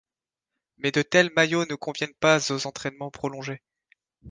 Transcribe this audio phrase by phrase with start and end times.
[0.77, 3.61] Mais de tels maillots ne conviennent pas aux entraînements prolongés.